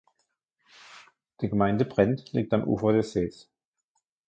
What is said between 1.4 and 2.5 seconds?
Die Gemeinde Brent